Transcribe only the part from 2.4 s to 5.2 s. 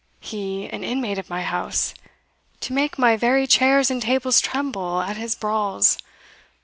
to make my very chairs and tables tremble at